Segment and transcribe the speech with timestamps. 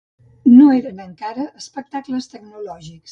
[0.53, 3.07] No eren, encara, espectacles tecnològics.